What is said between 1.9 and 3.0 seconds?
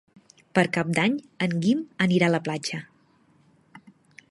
anirà a la platja.